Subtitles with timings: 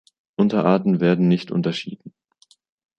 [0.35, 2.15] Unterarten werden nicht unterschieden.